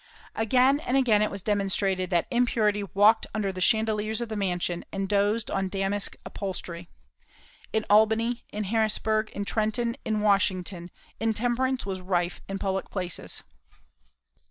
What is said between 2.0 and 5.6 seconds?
that impurity walked under the chandeliers of the mansion, and dozed